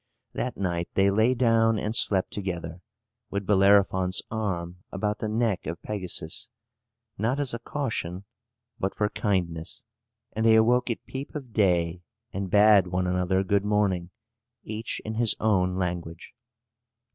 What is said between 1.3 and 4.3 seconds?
down and slept together, with Bellerophon's